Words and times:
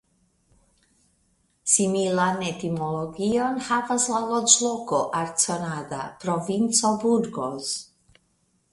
Similan 1.73 2.41
etimologion 2.53 3.61
havas 3.69 4.09
la 4.15 4.25
loĝloko 4.33 5.05
Arconada 5.23 6.03
(Provinco 6.25 6.97
Burgos). 7.07 7.75